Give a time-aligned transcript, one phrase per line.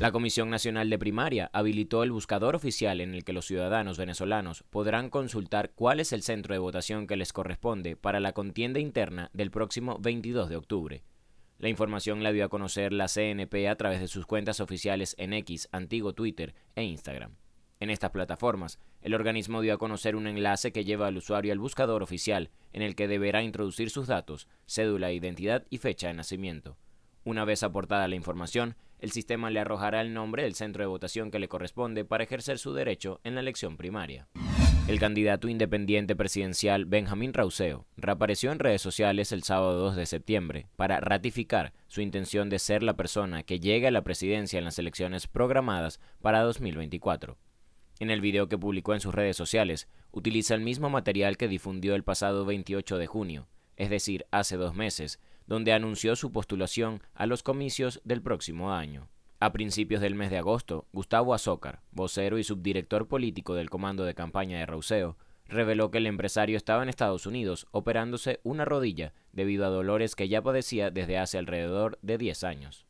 [0.00, 4.64] La Comisión Nacional de Primaria habilitó el buscador oficial en el que los ciudadanos venezolanos
[4.70, 9.28] podrán consultar cuál es el centro de votación que les corresponde para la contienda interna
[9.34, 11.02] del próximo 22 de octubre.
[11.58, 15.34] La información la dio a conocer la CNP a través de sus cuentas oficiales en
[15.34, 17.34] X, antiguo Twitter e Instagram.
[17.78, 21.58] En estas plataformas, el organismo dio a conocer un enlace que lleva al usuario al
[21.58, 26.78] buscador oficial, en el que deberá introducir sus datos, cédula, identidad y fecha de nacimiento.
[27.30, 31.30] Una vez aportada la información, el sistema le arrojará el nombre del centro de votación
[31.30, 34.26] que le corresponde para ejercer su derecho en la elección primaria.
[34.88, 40.66] El candidato independiente presidencial Benjamín Rauseo reapareció en redes sociales el sábado 2 de septiembre
[40.74, 44.80] para ratificar su intención de ser la persona que llegue a la presidencia en las
[44.80, 47.38] elecciones programadas para 2024.
[48.00, 51.94] En el video que publicó en sus redes sociales, utiliza el mismo material que difundió
[51.94, 53.46] el pasado 28 de junio,
[53.76, 59.08] es decir, hace dos meses, donde anunció su postulación a los comicios del próximo año.
[59.40, 64.14] A principios del mes de agosto, Gustavo Azócar, vocero y subdirector político del comando de
[64.14, 69.66] campaña de Rouseo, reveló que el empresario estaba en Estados Unidos operándose una rodilla debido
[69.66, 72.86] a dolores que ya padecía desde hace alrededor de 10 años.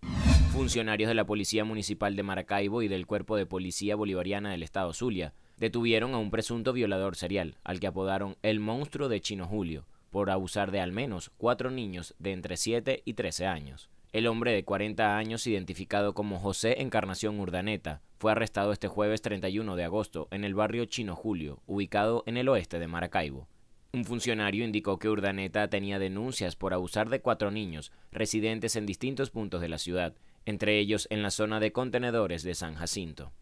[0.52, 4.92] Funcionarios de la Policía Municipal de Maracaibo y del Cuerpo de Policía Bolivariana del Estado
[4.92, 9.86] Zulia detuvieron a un presunto violador serial, al que apodaron el monstruo de Chino Julio,
[10.10, 13.90] por abusar de al menos cuatro niños de entre 7 y 13 años.
[14.12, 19.76] El hombre de 40 años, identificado como José Encarnación Urdaneta, fue arrestado este jueves 31
[19.76, 23.46] de agosto en el barrio Chino Julio, ubicado en el oeste de Maracaibo.
[23.92, 29.30] Un funcionario indicó que Urdaneta tenía denuncias por abusar de cuatro niños residentes en distintos
[29.30, 33.32] puntos de la ciudad, entre ellos en la zona de contenedores de San Jacinto.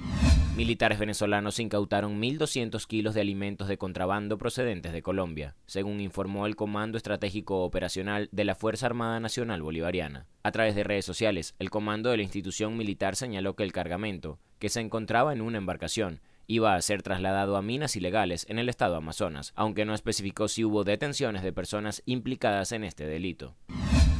[0.58, 6.56] Militares venezolanos incautaron 1.200 kilos de alimentos de contrabando procedentes de Colombia, según informó el
[6.56, 10.26] Comando Estratégico Operacional de la Fuerza Armada Nacional Bolivariana.
[10.42, 14.40] A través de redes sociales, el comando de la institución militar señaló que el cargamento,
[14.58, 18.68] que se encontraba en una embarcación, iba a ser trasladado a minas ilegales en el
[18.68, 23.54] estado Amazonas, aunque no especificó si hubo detenciones de personas implicadas en este delito.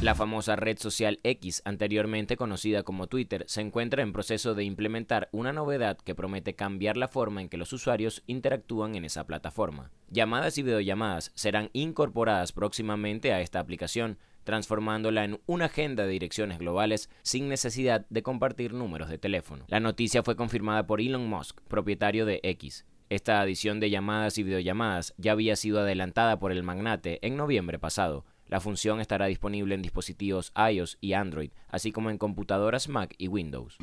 [0.01, 5.27] La famosa red social X, anteriormente conocida como Twitter, se encuentra en proceso de implementar
[5.33, 9.91] una novedad que promete cambiar la forma en que los usuarios interactúan en esa plataforma.
[10.09, 16.59] Llamadas y videollamadas serán incorporadas próximamente a esta aplicación, transformándola en una agenda de direcciones
[16.59, 19.65] globales sin necesidad de compartir números de teléfono.
[19.67, 22.85] La noticia fue confirmada por Elon Musk, propietario de X.
[23.09, 27.79] Esta adición de llamadas y videollamadas ya había sido adelantada por el magnate en noviembre
[27.79, 33.13] pasado, la función estará disponible en dispositivos iOS y Android, así como en computadoras Mac
[33.17, 33.77] y Windows.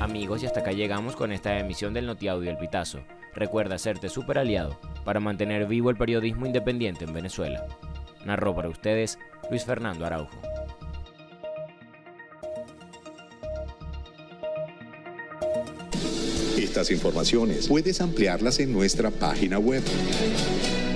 [0.00, 3.04] Amigos, y hasta acá llegamos con esta emisión del Notiaudio El Pitazo.
[3.34, 7.66] Recuerda hacerte super aliado para mantener vivo el periodismo independiente en Venezuela.
[8.24, 9.18] Narró para ustedes
[9.50, 10.40] Luis Fernando Araujo.
[16.58, 19.82] Estas informaciones puedes ampliarlas en nuestra página web